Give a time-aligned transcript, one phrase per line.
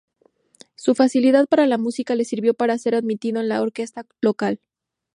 [0.75, 4.59] Su facilidad para la música le sirvió para ser admitido en la orquesta local.